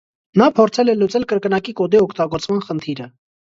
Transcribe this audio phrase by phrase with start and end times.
[0.41, 3.11] Նա փորձել է լուծել կրկնակի կոդի օգտագործման խնդիրը։